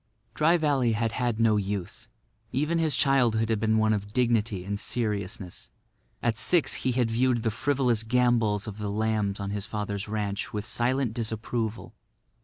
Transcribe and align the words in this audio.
Dry 0.33 0.57
Valley 0.57 0.93
had 0.93 1.11
had 1.11 1.39
no 1.39 1.57
youth. 1.57 2.07
Even 2.51 2.79
his 2.79 2.95
childhood 2.95 3.49
had 3.49 3.59
been 3.59 3.77
one 3.77 3.93
of 3.93 4.13
dignity 4.13 4.65
and 4.65 4.79
seriousness. 4.79 5.69
At 6.23 6.37
six 6.39 6.73
he 6.73 6.93
had 6.93 7.11
viewed 7.11 7.43
the 7.43 7.51
frivolous 7.51 8.01
gambols 8.01 8.65
of 8.65 8.79
the 8.79 8.89
lambs 8.89 9.39
on 9.39 9.51
his 9.51 9.67
father's 9.67 10.07
ranch 10.07 10.51
with 10.51 10.65
silent 10.65 11.13
disapproval. 11.13 11.93